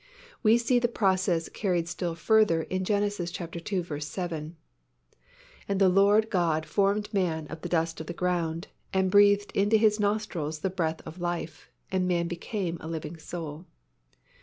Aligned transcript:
We 0.41 0.57
see 0.57 0.79
the 0.79 0.87
process 0.87 1.47
carried 1.47 1.87
still 1.87 2.15
further 2.15 2.63
in 2.63 2.83
Gen. 2.83 3.03
ii. 3.03 3.09
7, 3.11 4.55
"And 5.67 5.79
the 5.79 5.89
LORD 5.89 6.31
God 6.31 6.65
formed 6.65 7.13
man 7.13 7.45
of 7.49 7.61
the 7.61 7.69
dust 7.69 8.01
of 8.01 8.07
the 8.07 8.11
ground, 8.13 8.69
and 8.91 9.11
breathed 9.11 9.51
into 9.51 9.77
his 9.77 9.99
nostrils 9.99 10.61
the 10.61 10.71
breath 10.71 11.01
of 11.05 11.21
life; 11.21 11.69
and 11.91 12.07
man 12.07 12.27
became 12.27 12.77
a 12.79 12.87
living 12.87 13.17
soul." 13.17 13.67